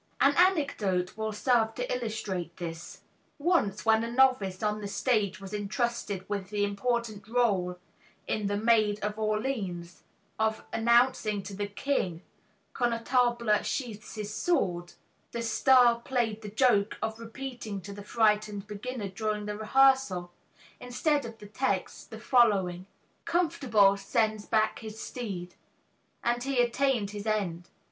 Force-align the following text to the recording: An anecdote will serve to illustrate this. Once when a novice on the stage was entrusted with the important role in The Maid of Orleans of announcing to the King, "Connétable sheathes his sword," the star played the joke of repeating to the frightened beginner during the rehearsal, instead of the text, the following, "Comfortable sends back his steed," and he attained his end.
An 0.19 0.33
anecdote 0.35 1.15
will 1.15 1.31
serve 1.31 1.75
to 1.75 1.95
illustrate 1.95 2.57
this. 2.57 3.01
Once 3.37 3.85
when 3.85 4.03
a 4.03 4.09
novice 4.11 4.63
on 4.63 4.81
the 4.81 4.87
stage 4.87 5.39
was 5.39 5.53
entrusted 5.53 6.27
with 6.27 6.49
the 6.49 6.63
important 6.63 7.27
role 7.27 7.77
in 8.25 8.47
The 8.47 8.57
Maid 8.57 8.99
of 9.03 9.19
Orleans 9.19 10.01
of 10.39 10.65
announcing 10.73 11.43
to 11.43 11.53
the 11.55 11.67
King, 11.67 12.23
"Connétable 12.73 13.63
sheathes 13.63 14.15
his 14.15 14.33
sword," 14.33 14.93
the 15.33 15.43
star 15.43 15.99
played 15.99 16.41
the 16.41 16.49
joke 16.49 16.97
of 17.03 17.19
repeating 17.19 17.79
to 17.81 17.93
the 17.93 18.03
frightened 18.03 18.65
beginner 18.65 19.07
during 19.09 19.45
the 19.45 19.55
rehearsal, 19.55 20.31
instead 20.79 21.25
of 21.25 21.37
the 21.37 21.45
text, 21.45 22.09
the 22.09 22.19
following, 22.19 22.87
"Comfortable 23.25 23.95
sends 23.97 24.47
back 24.47 24.79
his 24.79 24.99
steed," 24.99 25.53
and 26.23 26.41
he 26.41 26.59
attained 26.59 27.11
his 27.11 27.27
end. 27.27 27.69